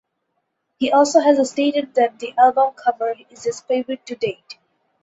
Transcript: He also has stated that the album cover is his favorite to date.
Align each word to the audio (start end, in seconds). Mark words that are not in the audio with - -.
He 0.79 0.91
also 0.91 1.19
has 1.19 1.47
stated 1.47 1.93
that 1.93 2.17
the 2.17 2.33
album 2.35 2.73
cover 2.73 3.13
is 3.29 3.43
his 3.43 3.61
favorite 3.61 4.03
to 4.07 4.15
date. 4.15 4.57